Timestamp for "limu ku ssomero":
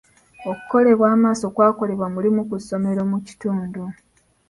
2.25-3.01